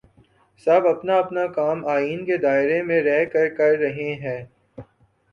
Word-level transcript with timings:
سب 0.67 0.87
اپنا 0.87 1.17
اپنا 1.17 1.45
کام 1.47 1.85
آئین 1.87 2.23
کے 2.25 2.37
دائرے 2.37 2.81
میں 2.83 3.01
رہ 3.01 3.23
کر 3.49 3.77
رہے 3.79 4.11
ہیں۔ 4.15 4.41